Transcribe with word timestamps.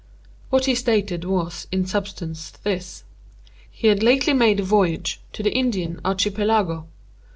What 0.49 0.65
he 0.65 0.73
stated 0.73 1.25
was, 1.25 1.67
in 1.71 1.85
substance, 1.85 2.49
this. 2.49 3.03
He 3.69 3.85
had 3.85 4.01
lately 4.01 4.33
made 4.33 4.59
a 4.59 4.63
voyage 4.63 5.21
to 5.33 5.43
the 5.43 5.53
Indian 5.55 6.01
Archipelago. 6.03 6.87